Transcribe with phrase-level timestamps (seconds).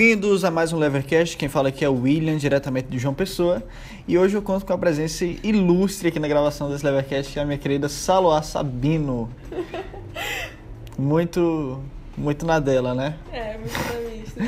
[0.00, 1.36] Bem-vindos a mais um Levercast.
[1.36, 3.62] Quem fala aqui é o William, diretamente de João Pessoa.
[4.08, 7.42] E hoje eu conto com a presença ilustre aqui na gravação desse Levercast, que é
[7.42, 9.28] a minha querida Saloá Sabino.
[10.96, 11.80] Muito,
[12.16, 13.14] muito na dela, né?
[13.32, 14.40] É, muito na vista.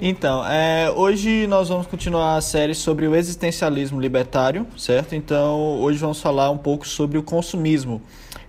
[0.00, 5.14] Então, é, hoje nós vamos continuar a série sobre o existencialismo libertário, certo?
[5.14, 8.00] Então, hoje vamos falar um pouco sobre o consumismo,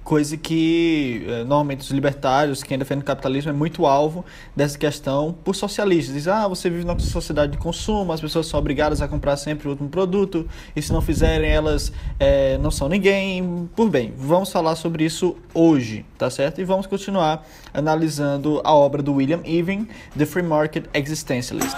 [0.09, 5.37] coisa que é, normalmente os libertários, quem defende o capitalismo, é muito alvo dessa questão
[5.43, 6.15] por socialistas.
[6.15, 9.67] Diz, ah, você vive numa sociedade de consumo, as pessoas são obrigadas a comprar sempre
[9.67, 13.69] o último produto, e se não fizerem, elas é, não são ninguém.
[13.75, 16.59] Por bem, vamos falar sobre isso hoje, tá certo?
[16.59, 21.77] E vamos continuar analisando a obra do William Ewing, The Free Market Existentialist.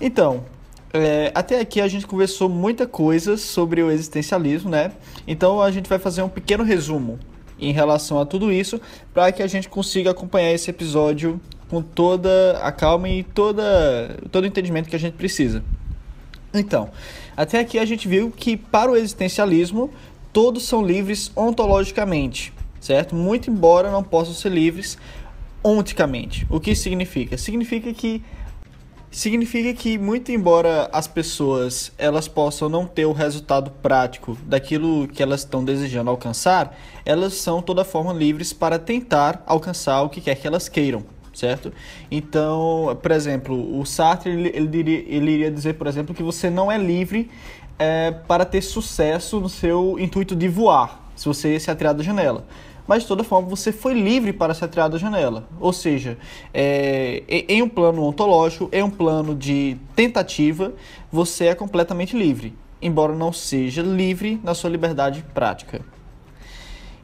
[0.00, 0.44] Então,
[0.92, 4.92] é, até aqui a gente conversou muita coisa sobre o existencialismo, né?
[5.26, 7.18] Então a gente vai fazer um pequeno resumo
[7.58, 8.80] em relação a tudo isso
[9.12, 14.44] para que a gente consiga acompanhar esse episódio com toda a calma e toda, todo
[14.44, 15.62] o entendimento que a gente precisa.
[16.52, 16.90] Então,
[17.36, 19.90] até aqui a gente viu que para o existencialismo
[20.32, 23.14] todos são livres ontologicamente, certo?
[23.14, 24.98] Muito embora não possam ser livres
[25.62, 26.46] onticamente.
[26.50, 27.38] O que significa?
[27.38, 28.20] Significa que
[29.10, 35.20] Significa que, muito embora as pessoas elas possam não ter o resultado prático daquilo que
[35.20, 40.36] elas estão desejando alcançar, elas são toda forma livres para tentar alcançar o que quer
[40.36, 41.04] que elas queiram,
[41.34, 41.72] certo?
[42.08, 46.48] Então, por exemplo, o Sartre ele, ele, diria, ele iria dizer, por exemplo, que você
[46.48, 47.28] não é livre
[47.80, 52.46] é, para ter sucesso no seu intuito de voar, se você se atirar da janela
[52.90, 55.46] mas de toda forma você foi livre para se atirar da janela.
[55.60, 56.18] Ou seja,
[56.52, 60.72] é, em um plano ontológico, em um plano de tentativa,
[61.12, 62.52] você é completamente livre,
[62.82, 65.82] embora não seja livre na sua liberdade prática.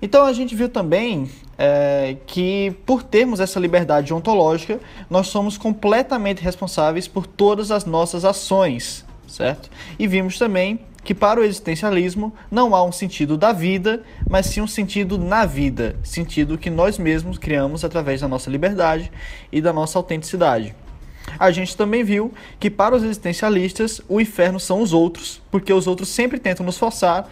[0.03, 6.43] Então a gente viu também é, que, por termos essa liberdade ontológica, nós somos completamente
[6.43, 9.71] responsáveis por todas as nossas ações, certo?
[10.01, 14.61] E vimos também que para o existencialismo não há um sentido da vida, mas sim
[14.61, 19.13] um sentido na vida, sentido que nós mesmos criamos através da nossa liberdade
[19.53, 20.75] e da nossa autenticidade.
[21.39, 25.87] A gente também viu que para os existencialistas o inferno são os outros, porque os
[25.87, 27.29] outros sempre tentam nos forçar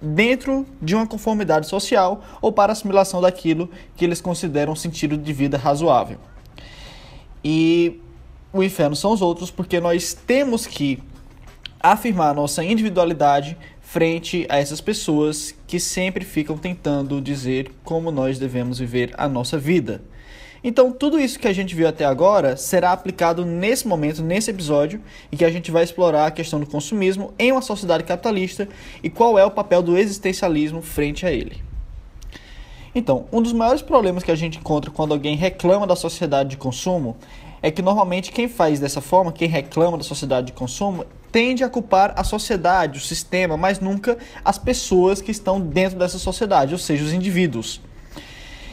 [0.00, 5.32] dentro de uma conformidade social ou para assimilação daquilo que eles consideram um sentido de
[5.32, 6.18] vida razoável.
[7.42, 8.00] E
[8.52, 11.02] o inferno são os outros porque nós temos que
[11.80, 18.78] afirmar nossa individualidade frente a essas pessoas que sempre ficam tentando dizer como nós devemos
[18.78, 20.02] viver a nossa vida.
[20.62, 25.00] Então, tudo isso que a gente viu até agora será aplicado nesse momento, nesse episódio,
[25.30, 28.68] em que a gente vai explorar a questão do consumismo em uma sociedade capitalista
[29.02, 31.62] e qual é o papel do existencialismo frente a ele.
[32.94, 36.56] Então, um dos maiores problemas que a gente encontra quando alguém reclama da sociedade de
[36.56, 37.16] consumo
[37.62, 41.68] é que normalmente quem faz dessa forma, quem reclama da sociedade de consumo, tende a
[41.68, 46.78] culpar a sociedade, o sistema, mas nunca as pessoas que estão dentro dessa sociedade, ou
[46.78, 47.80] seja, os indivíduos.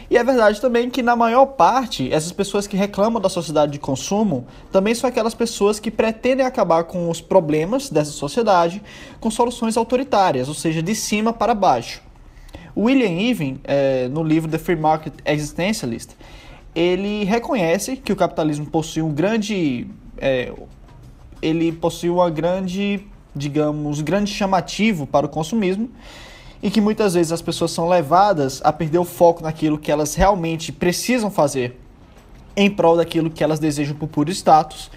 [0.10, 3.80] E é verdade também que, na maior parte, essas pessoas que reclamam da sociedade de
[3.80, 8.84] consumo também são aquelas pessoas que pretendem acabar com os problemas dessa sociedade
[9.20, 12.04] com soluções autoritárias, ou seja, de cima para baixo.
[12.78, 16.09] William Ewing, é, no livro The Free Market Existentialist,
[16.76, 19.88] ele reconhece que o capitalismo possui um grande.
[20.18, 20.52] É,
[21.41, 23.05] ele possui uma grande,
[23.35, 25.90] digamos, grande chamativo para o consumismo
[26.61, 30.16] e que muitas vezes as pessoas são levadas a perder o foco naquilo que elas
[30.16, 31.79] realmente precisam fazer
[32.55, 34.90] em prol daquilo que elas desejam por puro status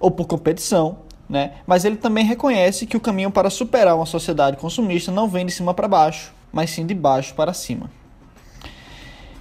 [0.00, 1.54] ou por competição, né?
[1.66, 5.52] Mas ele também reconhece que o caminho para superar uma sociedade consumista não vem de
[5.52, 7.90] cima para baixo, mas sim de baixo para cima.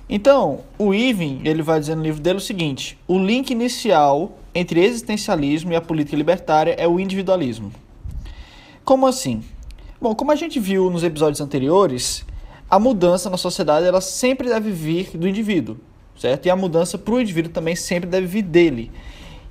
[0.07, 4.83] Então, o Ewing, ele vai dizer no livro dele o seguinte: o link inicial entre
[4.83, 7.73] existencialismo e a política libertária é o individualismo.
[8.85, 9.43] Como assim?
[9.99, 12.25] Bom, como a gente viu nos episódios anteriores,
[12.69, 15.77] a mudança na sociedade ela sempre deve vir do indivíduo,
[16.17, 16.45] certo?
[16.45, 18.91] E a mudança para o indivíduo também sempre deve vir dele.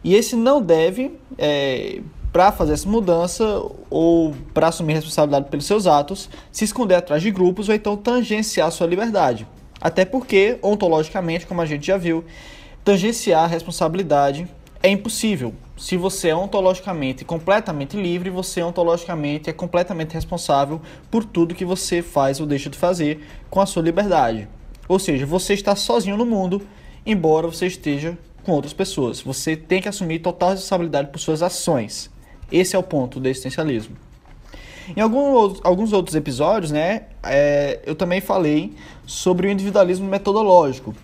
[0.02, 2.00] E esse não deve, é,
[2.32, 3.44] para fazer essa mudança
[3.90, 8.70] ou para assumir responsabilidade pelos seus atos, se esconder atrás de grupos ou então tangenciar
[8.72, 9.46] sua liberdade.
[9.80, 12.24] Até porque, ontologicamente, como a gente já viu,
[12.82, 14.48] tangenciar a responsabilidade
[14.84, 15.54] é impossível.
[15.78, 20.78] Se você é ontologicamente completamente livre, você ontologicamente é completamente responsável
[21.10, 24.46] por tudo que você faz ou deixa de fazer com a sua liberdade.
[24.86, 26.60] Ou seja, você está sozinho no mundo,
[27.06, 29.22] embora você esteja com outras pessoas.
[29.22, 32.10] Você tem que assumir total responsabilidade por suas ações.
[32.52, 33.96] Esse é o ponto do existencialismo.
[34.94, 38.75] Em alguns, alguns outros episódios, né, é, eu também falei
[39.06, 40.94] sobre o individualismo metodológico,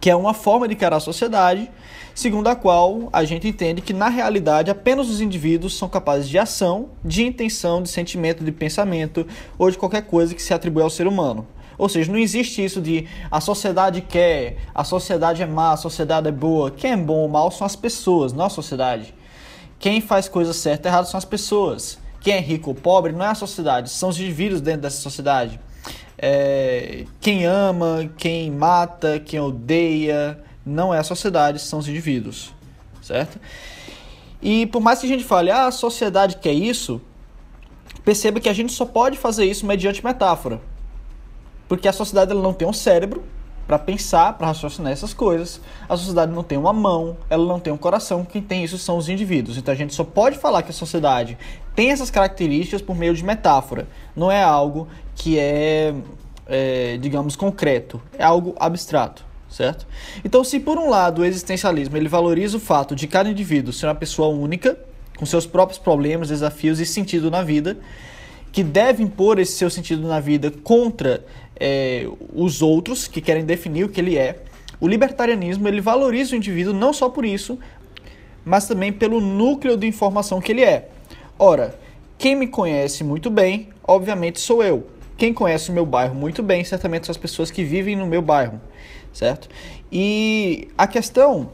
[0.00, 1.70] que é uma forma de encarar a sociedade,
[2.14, 6.38] segundo a qual a gente entende que, na realidade, apenas os indivíduos são capazes de
[6.38, 9.26] ação, de intenção, de sentimento, de pensamento
[9.58, 11.46] ou de qualquer coisa que se atribui ao ser humano.
[11.78, 16.28] Ou seja, não existe isso de a sociedade quer, a sociedade é má, a sociedade
[16.28, 16.70] é boa.
[16.70, 19.14] Quem é bom ou mal são as pessoas, não a sociedade.
[19.78, 21.98] Quem faz coisa certa e errada são as pessoas.
[22.20, 25.60] Quem é rico ou pobre não é a sociedade, são os indivíduos dentro dessa sociedade.
[26.18, 32.52] É, quem ama, quem mata, quem odeia, não é a sociedade, são os indivíduos,
[33.02, 33.38] certo?
[34.40, 37.00] E por mais que a gente fale, ah, a sociedade quer isso,
[38.04, 40.60] perceba que a gente só pode fazer isso mediante metáfora.
[41.68, 43.22] Porque a sociedade ela não tem um cérebro
[43.66, 45.60] para pensar, para raciocinar essas coisas.
[45.88, 48.24] A sociedade não tem uma mão, ela não tem um coração.
[48.24, 49.56] Quem tem isso são os indivíduos.
[49.56, 51.36] Então a gente só pode falar que a sociedade
[51.74, 53.88] tem essas características por meio de metáfora.
[54.14, 55.94] Não é algo que é,
[56.46, 58.00] é digamos, concreto.
[58.16, 59.86] É algo abstrato, certo?
[60.24, 63.86] Então, se por um lado o existencialismo ele valoriza o fato de cada indivíduo ser
[63.86, 64.78] uma pessoa única,
[65.18, 67.76] com seus próprios problemas, desafios e sentido na vida,
[68.52, 71.24] que deve impor esse seu sentido na vida contra
[71.58, 74.42] é, os outros que querem definir o que ele é.
[74.80, 77.58] O libertarianismo ele valoriza o indivíduo não só por isso,
[78.44, 80.88] mas também pelo núcleo de informação que ele é.
[81.38, 81.78] Ora,
[82.18, 84.86] quem me conhece muito bem, obviamente sou eu.
[85.16, 88.20] Quem conhece o meu bairro muito bem, certamente são as pessoas que vivem no meu
[88.20, 88.60] bairro,
[89.12, 89.48] certo?
[89.90, 91.50] E a questão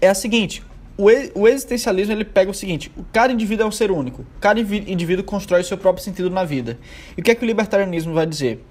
[0.00, 0.62] é a seguinte:
[0.96, 5.62] o existencialismo ele pega o seguinte: cada indivíduo é um ser único, cada indivíduo constrói
[5.62, 6.78] o seu próprio sentido na vida.
[7.16, 8.64] E o que é que o libertarianismo vai dizer?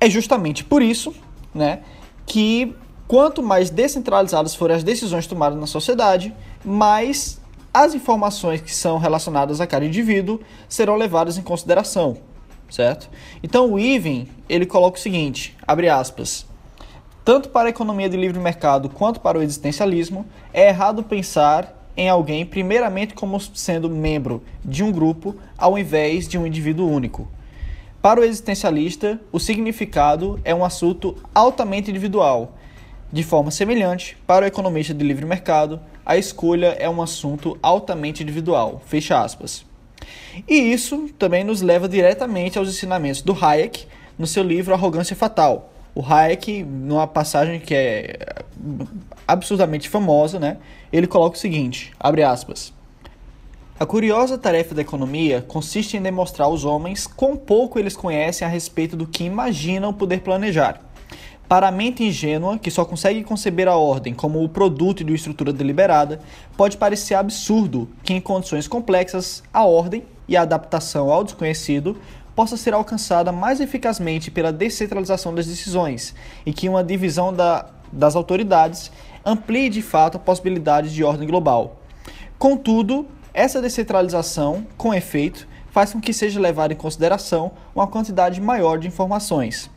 [0.00, 1.14] É justamente por isso,
[1.54, 1.80] né,
[2.24, 2.74] que
[3.06, 6.34] quanto mais descentralizadas forem as decisões tomadas na sociedade,
[6.64, 7.40] mais
[7.72, 12.18] as informações que são relacionadas a cada indivíduo serão levadas em consideração,
[12.70, 13.08] certo?
[13.42, 16.46] Então o Even, ele coloca o seguinte, abre aspas,
[17.24, 22.08] tanto para a economia de livre mercado quanto para o existencialismo, é errado pensar em
[22.08, 27.28] alguém primeiramente como sendo membro de um grupo ao invés de um indivíduo único.
[28.00, 32.56] Para o existencialista, o significado é um assunto altamente individual.
[33.12, 38.22] De forma semelhante, para o economista de livre mercado, a escolha é um assunto altamente
[38.22, 38.80] individual.
[38.86, 39.66] Fecha aspas.
[40.46, 43.86] E isso também nos leva diretamente aos ensinamentos do Hayek
[44.16, 45.72] no seu livro Arrogância Fatal.
[45.92, 48.44] O Hayek, numa passagem que é
[49.26, 50.58] absurdamente famosa, né,
[50.92, 52.72] ele coloca o seguinte, abre aspas,
[53.80, 58.50] a curiosa tarefa da economia consiste em demonstrar aos homens quão pouco eles conhecem a
[58.50, 60.80] respeito do que imaginam poder planejar.
[61.48, 65.16] Para a mente ingênua, que só consegue conceber a ordem como o produto de uma
[65.16, 66.20] estrutura deliberada,
[66.56, 71.96] pode parecer absurdo que, em condições complexas, a ordem e a adaptação ao desconhecido
[72.34, 78.16] possa ser alcançada mais eficazmente pela descentralização das decisões e que uma divisão da, das
[78.16, 78.90] autoridades
[79.24, 81.80] amplie de fato a possibilidade de ordem global.
[82.38, 83.06] Contudo,
[83.38, 88.88] essa descentralização, com efeito, faz com que seja levada em consideração uma quantidade maior de
[88.88, 89.70] informações.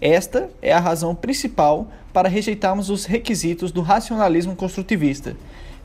[0.00, 5.36] Esta é a razão principal para rejeitarmos os requisitos do racionalismo construtivista.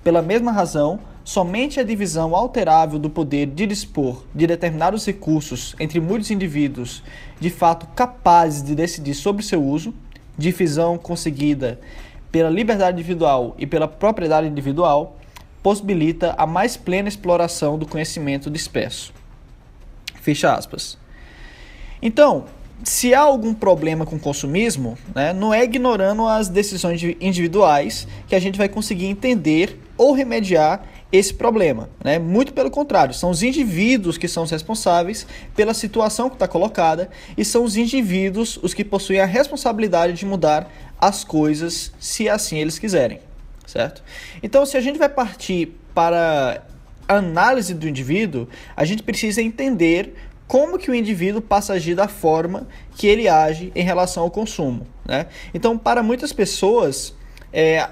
[0.03, 5.99] Pela mesma razão, somente a divisão alterável do poder de dispor de determinados recursos entre
[5.99, 7.01] muitos indivíduos
[7.39, 9.95] de fato capazes de decidir sobre seu uso,
[10.37, 11.79] divisão conseguida
[12.31, 15.17] pela liberdade individual e pela propriedade individual,
[15.65, 19.11] possibilita a mais plena exploração do conhecimento disperso.
[20.21, 20.95] Fecha aspas.
[21.99, 22.45] Então,
[22.83, 28.35] se há algum problema com o consumismo, né, não é ignorando as decisões individuais que
[28.35, 31.89] a gente vai conseguir entender ou remediar esse problema.
[32.03, 32.19] Né?
[32.19, 37.09] Muito pelo contrário, são os indivíduos que são os responsáveis pela situação que está colocada
[37.35, 42.59] e são os indivíduos os que possuem a responsabilidade de mudar as coisas se assim
[42.59, 43.24] eles quiserem
[43.65, 44.03] certo?
[44.41, 46.63] Então, se a gente vai partir para
[47.07, 50.15] a análise do indivíduo, a gente precisa entender
[50.47, 54.31] como que o indivíduo passa a agir da forma que ele age em relação ao
[54.31, 55.27] consumo, né?
[55.53, 57.15] Então, para muitas pessoas,
[57.51, 57.89] é,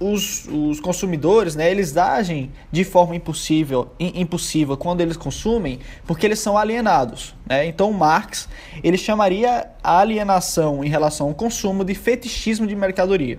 [0.00, 6.38] os, os, consumidores, né, eles agem de forma impossível, impossível quando eles consumem, porque eles
[6.40, 7.34] são alienados.
[7.46, 7.66] Né?
[7.66, 8.48] Então, Marx
[8.82, 13.38] ele chamaria a alienação em relação ao consumo de fetichismo de mercadoria.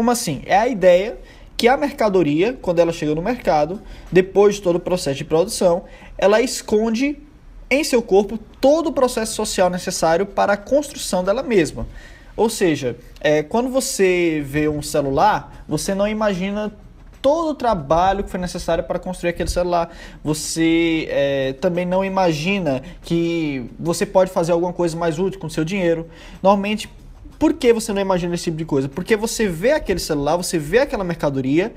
[0.00, 0.40] Como assim?
[0.46, 1.18] É a ideia
[1.58, 5.84] que a mercadoria, quando ela chega no mercado, depois de todo o processo de produção,
[6.16, 7.18] ela esconde
[7.70, 11.86] em seu corpo todo o processo social necessário para a construção dela mesma.
[12.34, 16.72] Ou seja, é, quando você vê um celular, você não imagina
[17.20, 19.94] todo o trabalho que foi necessário para construir aquele celular.
[20.24, 25.50] Você é, também não imagina que você pode fazer alguma coisa mais útil com o
[25.50, 26.08] seu dinheiro.
[26.42, 26.88] Normalmente,
[27.40, 28.86] por que você não imagina esse tipo de coisa?
[28.86, 31.72] Porque você vê aquele celular, você vê aquela mercadoria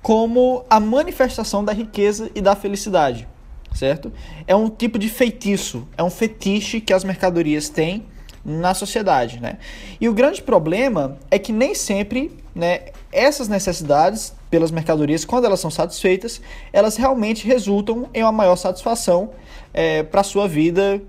[0.00, 3.26] como a manifestação da riqueza e da felicidade,
[3.74, 4.12] certo?
[4.46, 8.06] É um tipo de feitiço, é um fetiche que as mercadorias têm
[8.44, 9.58] na sociedade, né?
[10.00, 15.58] E o grande problema é que nem sempre, né, essas necessidades pelas mercadorias, quando elas
[15.58, 16.40] são satisfeitas,
[16.72, 19.30] elas realmente resultam em uma maior satisfação
[19.74, 21.02] é, para a sua vida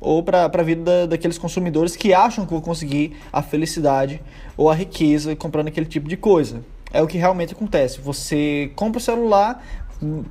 [0.00, 4.20] ou para a vida da, daqueles consumidores que acham que vão conseguir a felicidade
[4.56, 6.62] ou a riqueza comprando aquele tipo de coisa.
[6.92, 8.00] É o que realmente acontece.
[8.00, 9.62] Você compra o celular,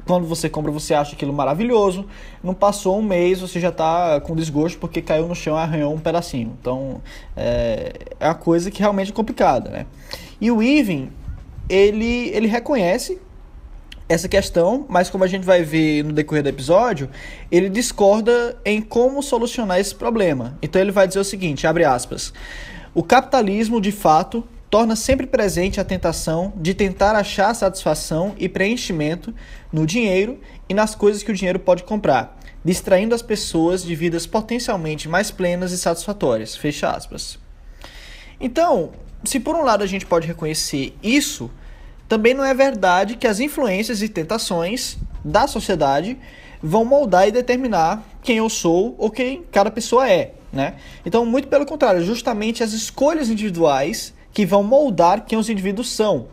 [0.06, 2.06] quando você compra, você acha aquilo maravilhoso.
[2.44, 5.94] Não passou um mês, você já está com desgosto porque caiu no chão e arranhou
[5.94, 6.58] um pedacinho.
[6.60, 7.02] Então,
[7.36, 9.86] é, é uma coisa que realmente é complicada, né?
[10.42, 11.10] E o Even,
[11.70, 13.22] ele, ele reconhece
[14.10, 17.10] essa questão, mas como a gente vai ver no decorrer do episódio,
[17.52, 20.58] ele discorda em como solucionar esse problema.
[20.64, 22.34] Então ele vai dizer o seguinte, abre aspas:
[22.94, 29.34] "O capitalismo, de fato, torna sempre presente a tentação de tentar achar satisfação e preenchimento
[29.72, 34.26] no dinheiro e nas coisas que o dinheiro pode comprar, distraindo as pessoas de vidas
[34.26, 36.56] potencialmente mais plenas e satisfatórias.
[36.56, 37.40] Fecha aspas.
[38.40, 38.92] Então,
[39.24, 41.52] se por um lado a gente pode reconhecer isso,
[42.10, 46.18] também não é verdade que as influências e tentações da sociedade
[46.62, 50.74] vão moldar e determinar quem eu sou ou quem cada pessoa é, né?
[51.06, 56.28] Então, muito pelo contrário, justamente as escolhas individuais que vão moldar quem os indivíduos são.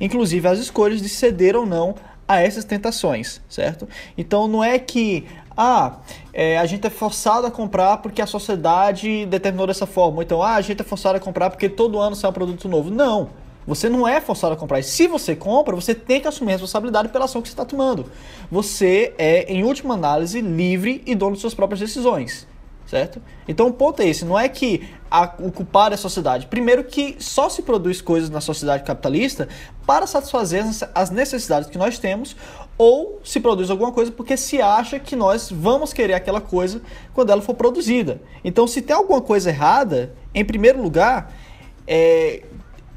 [0.00, 1.94] Inclusive as escolhas de ceder ou não
[2.26, 3.86] a essas tentações, certo?
[4.16, 5.98] Então não é que ah,
[6.32, 10.22] é, a gente é forçado a comprar porque a sociedade determinou dessa forma.
[10.22, 12.90] Então, ah, a gente é forçado a comprar porque todo ano sai um produto novo.
[12.90, 13.43] Não.
[13.66, 14.78] Você não é forçado a comprar.
[14.78, 17.64] E se você compra, você tem que assumir a responsabilidade pela ação que você está
[17.64, 18.10] tomando.
[18.50, 22.46] Você é, em última análise, livre e dono de suas próprias decisões
[22.86, 23.20] certo?
[23.48, 26.46] Então o ponto é esse, não é que a, o culpado é a sociedade.
[26.46, 29.48] Primeiro que só se produz coisas na sociedade capitalista
[29.86, 32.36] para satisfazer as necessidades que nós temos,
[32.76, 37.30] ou se produz alguma coisa porque se acha que nós vamos querer aquela coisa quando
[37.30, 38.20] ela for produzida.
[38.44, 41.32] Então se tem alguma coisa errada, em primeiro lugar,
[41.86, 42.42] é,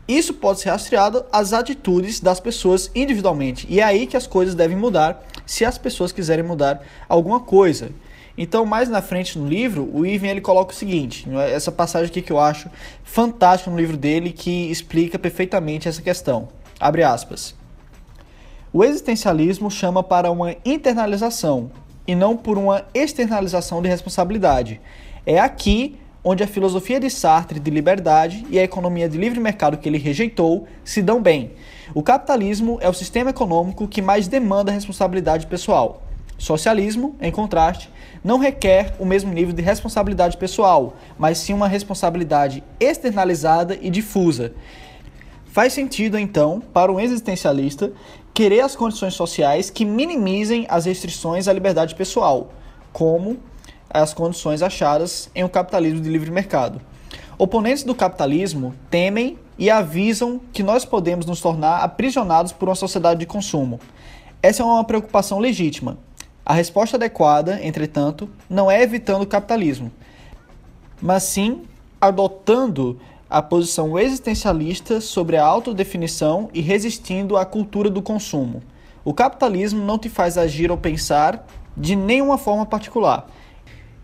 [0.07, 3.67] isso pode ser rastreado às atitudes das pessoas individualmente.
[3.69, 7.91] E é aí que as coisas devem mudar, se as pessoas quiserem mudar alguma coisa.
[8.37, 11.51] Então, mais na frente no livro, o Ivan ele coloca o seguinte, é?
[11.51, 12.69] essa passagem aqui que eu acho
[13.03, 16.47] fantástica no livro dele, que explica perfeitamente essa questão.
[16.79, 17.55] Abre aspas.
[18.71, 21.71] O existencialismo chama para uma internalização
[22.05, 24.79] e não por uma externalização de responsabilidade.
[25.25, 29.77] É aqui onde a filosofia de Sartre de liberdade e a economia de livre mercado
[29.77, 31.51] que ele rejeitou se dão bem.
[31.93, 36.03] O capitalismo é o sistema econômico que mais demanda responsabilidade pessoal.
[36.38, 37.89] Socialismo, em contraste,
[38.24, 44.53] não requer o mesmo nível de responsabilidade pessoal, mas sim uma responsabilidade externalizada e difusa.
[45.45, 47.91] Faz sentido, então, para um existencialista
[48.33, 52.51] querer as condições sociais que minimizem as restrições à liberdade pessoal,
[52.93, 53.38] como
[53.89, 56.82] as condições achadas em um capitalismo de livre mercado.
[57.38, 63.20] Oponentes do capitalismo temem e avisam que nós podemos nos tornar aprisionados por uma sociedade
[63.20, 63.79] de consumo.
[64.41, 65.98] Essa é uma preocupação legítima,
[66.50, 69.91] a resposta adequada, entretanto, não é evitando o capitalismo,
[71.01, 71.63] mas sim
[72.00, 72.98] adotando
[73.29, 78.63] a posição existencialista sobre a autodefinição e resistindo à cultura do consumo.
[79.03, 83.27] O capitalismo não te faz agir ou pensar de nenhuma forma particular.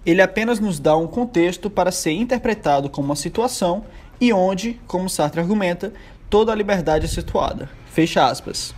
[0.05, 3.86] Ele apenas nos dá um contexto para ser interpretado como uma situação
[4.19, 5.93] e onde, como Sartre argumenta,
[6.29, 7.69] toda a liberdade é situada.
[7.86, 8.74] Fecha aspas.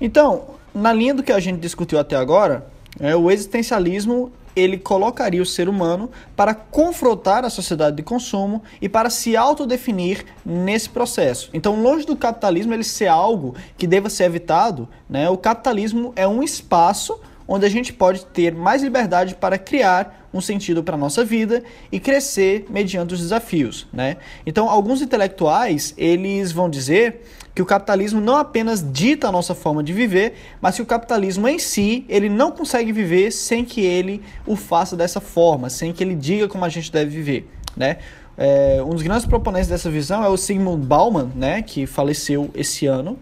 [0.00, 2.66] Então, na linha do que a gente discutiu até agora,
[3.00, 8.88] é, o existencialismo ele colocaria o ser humano para confrontar a sociedade de consumo e
[8.88, 11.48] para se autodefinir nesse processo.
[11.54, 16.26] Então, longe do capitalismo ele ser algo que deva ser evitado, né, o capitalismo é
[16.26, 20.98] um espaço onde a gente pode ter mais liberdade para criar um sentido para a
[20.98, 24.18] nossa vida e crescer mediante os desafios, né?
[24.46, 27.22] Então, alguns intelectuais, eles vão dizer
[27.54, 31.48] que o capitalismo não apenas dita a nossa forma de viver, mas que o capitalismo
[31.48, 36.04] em si, ele não consegue viver sem que ele o faça dessa forma, sem que
[36.04, 37.96] ele diga como a gente deve viver, né?
[38.40, 42.86] É, um dos grandes proponentes dessa visão é o Sigmund Bauman, né, que faleceu esse
[42.86, 43.18] ano,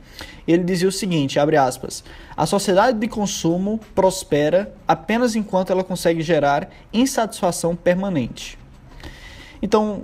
[0.53, 2.05] ele dizia o seguinte, abre aspas,
[2.37, 8.59] a sociedade de consumo prospera apenas enquanto ela consegue gerar insatisfação permanente.
[9.61, 10.03] Então,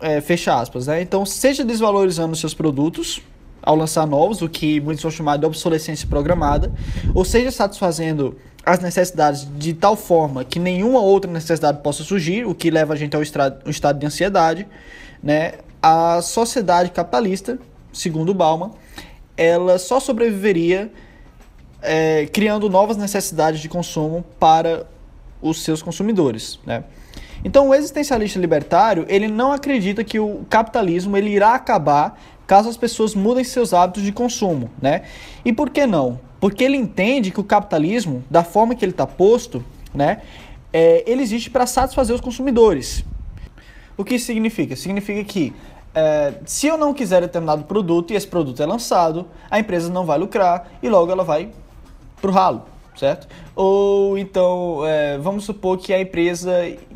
[0.00, 1.00] é, fecha aspas, né?
[1.00, 3.20] Então, seja desvalorizando seus produtos
[3.62, 6.72] ao lançar novos, o que muitos vão chamar de obsolescência programada,
[7.14, 12.54] ou seja, satisfazendo as necessidades de tal forma que nenhuma outra necessidade possa surgir, o
[12.54, 14.66] que leva a gente ao estado de ansiedade,
[15.22, 15.54] né?
[15.82, 17.58] A sociedade capitalista,
[17.92, 18.72] segundo Bauman,
[19.38, 20.92] ela só sobreviveria
[21.80, 24.86] é, criando novas necessidades de consumo para
[25.40, 26.84] os seus consumidores, né?
[27.44, 32.76] Então, o existencialista libertário, ele não acredita que o capitalismo ele irá acabar caso as
[32.76, 35.02] pessoas mudem seus hábitos de consumo, né?
[35.44, 36.18] E por que não?
[36.40, 39.64] Porque ele entende que o capitalismo, da forma que ele está posto,
[39.94, 40.22] né,
[40.72, 43.04] é, ele existe para satisfazer os consumidores.
[43.96, 44.74] O que significa?
[44.76, 45.52] Significa que
[45.98, 50.06] é, se eu não quiser determinado produto e esse produto é lançado, a empresa não
[50.06, 51.50] vai lucrar e logo ela vai
[52.20, 52.62] pro ralo,
[52.94, 53.26] certo?
[53.56, 56.52] Ou então, é, vamos supor que a empresa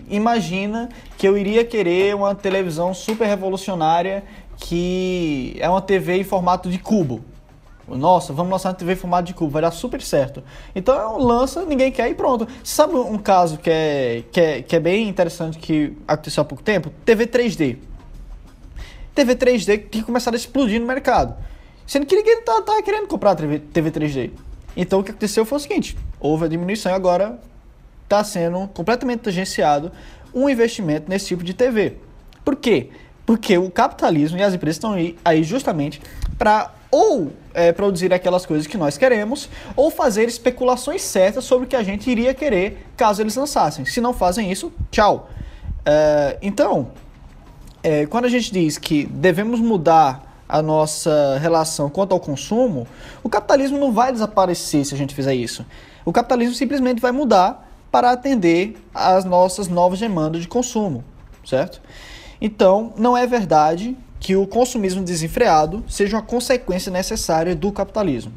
[0.09, 4.23] imagina que eu iria querer uma televisão super revolucionária
[4.56, 7.25] que é uma TV em formato de cubo.
[7.88, 10.44] Nossa, vamos lançar uma TV em formato de cubo, vai dar super certo.
[10.76, 12.47] Então lança, ninguém quer e pronto.
[12.62, 16.62] Sabe um caso que é, que é, que é bem interessante que aconteceu há pouco
[16.62, 16.92] tempo?
[17.04, 17.91] TV 3D.
[19.14, 21.35] TV 3D que começaram a explodir no mercado.
[21.87, 24.31] Sendo que ninguém tá, tá querendo comprar TV, TV 3D.
[24.76, 27.38] Então o que aconteceu foi o seguinte: houve a diminuição e agora
[28.04, 29.92] está sendo completamente tangenciado
[30.35, 31.97] um investimento nesse tipo de TV.
[32.45, 32.90] Por quê?
[33.25, 34.95] Porque o capitalismo e as empresas estão
[35.25, 36.01] aí justamente
[36.38, 41.68] para ou é, produzir aquelas coisas que nós queremos, ou fazer especulações certas sobre o
[41.68, 43.87] que a gente iria querer caso eles lançassem.
[43.87, 45.31] Se não fazem isso, tchau.
[45.87, 46.90] É, então,
[47.83, 52.87] é, quando a gente diz que devemos mudar a nossa relação quanto ao consumo,
[53.23, 55.64] o capitalismo não vai desaparecer se a gente fizer isso.
[56.05, 61.05] O capitalismo simplesmente vai mudar para atender às nossas novas demandas de consumo,
[61.45, 61.81] certo?
[62.40, 68.33] Então, não é verdade que o consumismo desenfreado seja uma consequência necessária do capitalismo.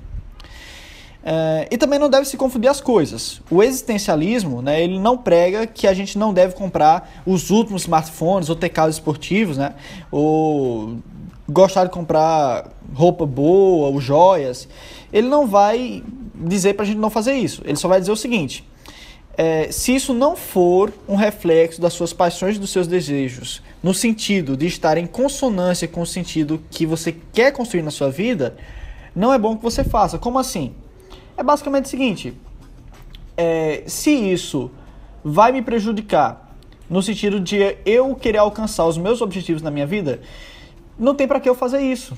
[1.27, 3.41] É, e também não deve se confundir as coisas.
[3.49, 8.47] O existencialismo, né, ele não prega que a gente não deve comprar os últimos smartphones
[8.47, 9.73] ou ter carros esportivos, né,
[10.11, 10.97] ou
[11.49, 14.67] gostar de comprar roupa boa ou joias.
[15.11, 16.03] Ele não vai
[16.35, 17.63] dizer para a gente não fazer isso.
[17.65, 18.63] Ele só vai dizer o seguinte:
[19.35, 23.95] é, se isso não for um reflexo das suas paixões e dos seus desejos, no
[23.95, 28.55] sentido de estar em consonância com o sentido que você quer construir na sua vida,
[29.15, 30.19] não é bom que você faça.
[30.19, 30.73] Como assim?
[31.37, 32.33] É basicamente o seguinte:
[33.37, 34.71] é, se isso
[35.23, 36.55] vai me prejudicar
[36.89, 40.21] no sentido de eu querer alcançar os meus objetivos na minha vida,
[40.97, 42.17] não tem para que eu fazer isso.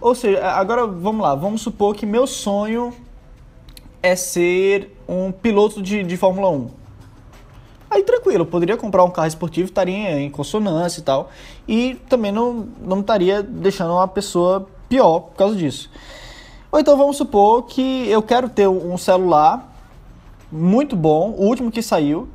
[0.00, 2.92] Ou seja, agora vamos lá, vamos supor que meu sonho
[4.02, 6.70] é ser um piloto de, de Fórmula 1.
[7.90, 11.30] Aí tranquilo, eu poderia comprar um carro esportivo, estaria em consonância e tal.
[11.66, 15.90] E também não, não estaria deixando uma pessoa pior por causa disso.
[16.70, 19.72] Ou então vamos supor que eu quero ter um celular
[20.50, 22.28] muito bom, o último que saiu,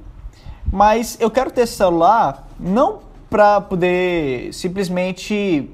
[0.71, 5.69] mas eu quero ter esse celular não para poder simplesmente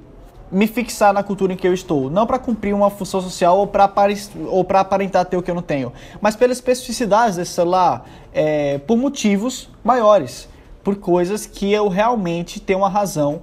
[0.52, 3.67] me fixar na cultura em que eu estou, não para cumprir uma função social ou
[3.67, 3.91] para
[4.48, 5.91] ou para aparentar ter o que eu não tenho,
[6.22, 10.48] mas pelas especificidades desse celular, é, por motivos maiores,
[10.84, 13.41] por coisas que eu realmente tenho uma razão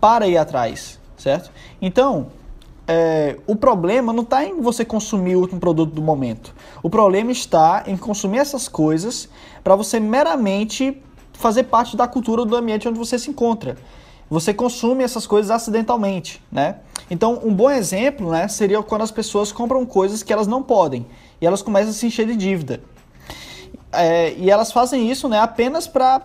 [0.00, 1.50] para ir atrás, certo?
[1.80, 2.28] Então,
[2.86, 6.54] é, o problema não está em você consumir o último produto do momento.
[6.82, 9.28] O problema está em consumir essas coisas
[9.64, 13.76] para você meramente fazer parte da cultura do ambiente onde você se encontra
[14.28, 16.76] você consome essas coisas acidentalmente, né?
[17.10, 21.06] Então, um bom exemplo, né, seria quando as pessoas compram coisas que elas não podem
[21.40, 22.80] e elas começam a se encher de dívida.
[23.92, 26.20] É, e elas fazem isso, né, apenas para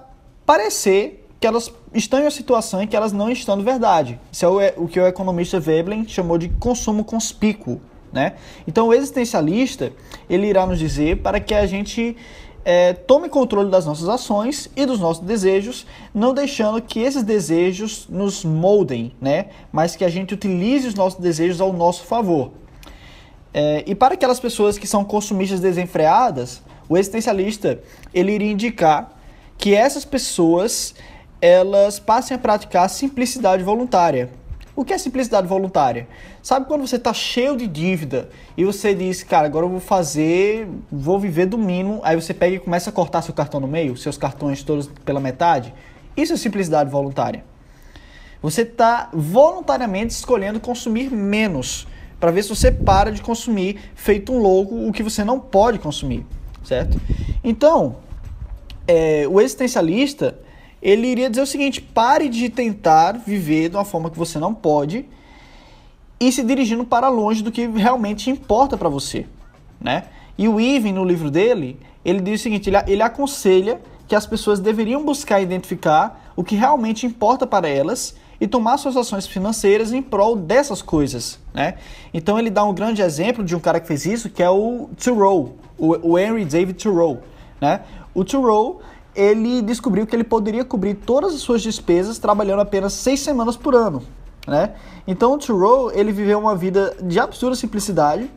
[0.45, 4.19] parecer que elas estão em uma situação em que elas não estão de verdade.
[4.32, 7.82] Isso é o, o que o economista Veblen chamou de consumo conspícuo,
[8.13, 8.34] né?
[8.67, 9.91] Então, o existencialista
[10.30, 12.15] ele irá nos dizer para que a gente
[12.63, 18.08] é, tome controle das nossas ações e dos nossos desejos, não deixando que esses desejos
[18.08, 19.47] nos moldem, né?
[19.71, 22.51] mas que a gente utilize os nossos desejos ao nosso favor.
[23.51, 27.80] É, e para aquelas pessoas que são consumistas desenfreadas, o existencialista
[28.13, 29.19] ele iria indicar
[29.58, 30.93] que essas pessoas
[31.41, 34.30] elas passem a praticar simplicidade voluntária.
[34.75, 36.08] O que é simplicidade voluntária?
[36.41, 40.67] Sabe quando você está cheio de dívida e você diz, cara, agora eu vou fazer,
[40.89, 43.97] vou viver do mínimo, aí você pega e começa a cortar seu cartão no meio,
[43.97, 45.73] seus cartões todos pela metade?
[46.15, 47.43] Isso é simplicidade voluntária.
[48.41, 51.88] Você está voluntariamente escolhendo consumir menos,
[52.19, 55.80] para ver se você para de consumir feito um louco o que você não pode
[55.80, 56.25] consumir,
[56.63, 56.99] certo?
[57.43, 57.97] Então,
[58.88, 60.39] é, o existencialista
[60.81, 64.53] ele iria dizer o seguinte: pare de tentar viver de uma forma que você não
[64.53, 65.05] pode
[66.19, 69.25] e se dirigindo para longe do que realmente importa para você,
[69.79, 70.05] né?
[70.37, 74.25] E o Ivan, no livro dele, ele diz o seguinte: ele, ele aconselha que as
[74.25, 79.93] pessoas deveriam buscar identificar o que realmente importa para elas e tomar suas ações financeiras
[79.93, 81.75] em prol dessas coisas, né?
[82.13, 84.89] Então ele dá um grande exemplo de um cara que fez isso, que é o
[85.01, 87.19] Thoreau, o, o Henry David Thoreau,
[87.61, 87.81] né?
[88.13, 88.81] O Thoreau,
[89.15, 93.76] ele descobriu que ele poderia cobrir todas as suas despesas trabalhando apenas seis semanas por
[93.76, 94.02] ano,
[94.47, 94.74] né?
[95.06, 98.30] Então Thoreau, ele viveu uma vida de absurda simplicidade,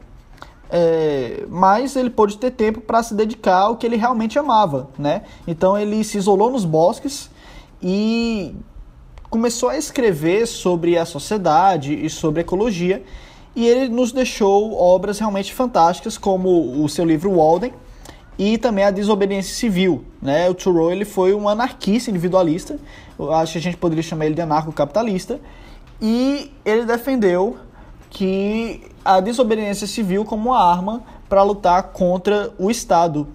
[0.70, 5.22] é, mas ele pôde ter tempo para se dedicar ao que ele realmente amava, né?
[5.46, 7.30] Então ele se isolou nos bosques
[7.80, 8.56] e
[9.30, 13.04] começou a escrever sobre a sociedade e sobre ecologia,
[13.54, 17.72] e ele nos deixou obras realmente fantásticas, como o seu livro Walden
[18.38, 20.04] e também a desobediência civil.
[20.20, 20.48] Né?
[20.48, 22.78] O Thoreau ele foi um anarquista individualista,
[23.18, 25.40] eu acho que a gente poderia chamar ele de anarcocapitalista,
[26.00, 27.56] e ele defendeu
[28.10, 33.26] que a desobediência civil como uma arma para lutar contra o Estado,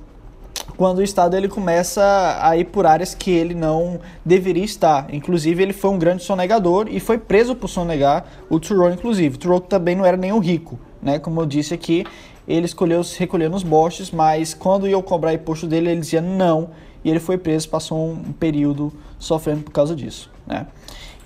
[0.77, 5.13] quando o Estado ele começa a ir por áreas que ele não deveria estar.
[5.13, 9.37] Inclusive, ele foi um grande sonegador e foi preso por sonegar o Thoreau, inclusive.
[9.37, 11.19] Thoreau também não era nenhum rico, né?
[11.19, 12.05] Como eu disse aqui,
[12.53, 16.71] ele escolheu se recolher nos bostes, mas quando iam cobrar imposto dele, ele dizia não,
[17.03, 20.65] e ele foi preso, passou um período sofrendo por causa disso, né?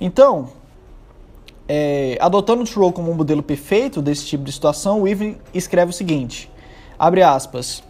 [0.02, 0.50] Então,
[1.68, 5.94] é, adotando Thoreau como um modelo perfeito desse tipo de situação, o Irving escreve o
[5.94, 6.52] seguinte,
[7.00, 7.82] abre aspas,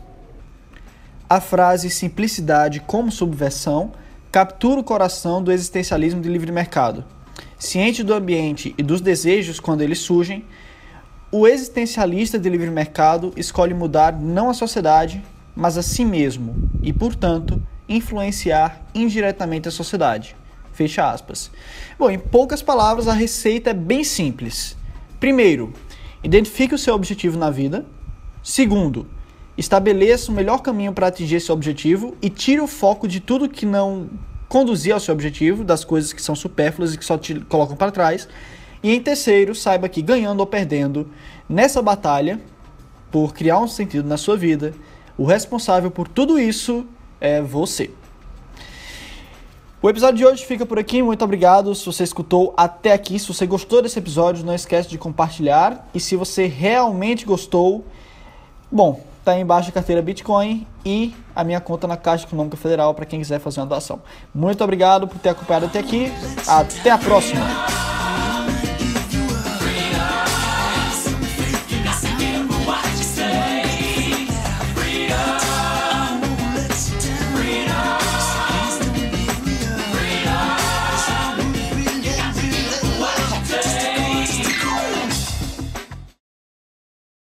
[1.28, 3.92] a frase simplicidade como subversão
[4.32, 7.04] captura o coração do existencialismo de livre mercado.
[7.58, 10.46] Ciente do ambiente e dos desejos quando eles surgem,
[11.34, 15.20] o existencialista de livre mercado escolhe mudar não a sociedade,
[15.56, 20.36] mas a si mesmo e, portanto, influenciar indiretamente a sociedade.
[20.74, 21.50] Fecha aspas.
[21.98, 24.78] Bom, em poucas palavras, a receita é bem simples.
[25.20, 25.74] Primeiro,
[26.24, 27.84] identifique o seu objetivo na vida.
[28.44, 29.08] Segundo,
[29.58, 33.66] estabeleça o melhor caminho para atingir esse objetivo e tire o foco de tudo que
[33.66, 34.08] não
[34.48, 37.92] conduzir ao seu objetivo, das coisas que são supérfluas e que só te colocam para
[37.92, 38.28] trás.
[38.84, 41.10] E em terceiro, saiba que ganhando ou perdendo
[41.48, 42.40] nessa batalha,
[43.10, 44.74] por criar um sentido na sua vida,
[45.18, 46.86] o responsável por tudo isso
[47.22, 47.90] é você.
[49.82, 51.04] O episódio de hoje fica por aqui.
[51.04, 53.20] Muito obrigado se você escutou até aqui.
[53.20, 55.88] Se você gostou desse episódio, não esquece de compartilhar.
[55.94, 57.86] E se você realmente gostou,
[58.72, 62.94] bom, tá aí embaixo a carteira Bitcoin e a minha conta na Caixa Econômica Federal
[62.94, 64.02] para quem quiser fazer uma doação.
[64.34, 66.12] Muito obrigado por ter acompanhado até aqui.
[66.48, 67.83] Até a próxima.